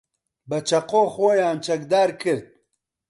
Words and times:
بە 0.49 0.57
چەقۆ 0.67 1.03
خۆیان 1.15 1.57
چەکدار 1.65 2.09
کرد. 2.21 2.45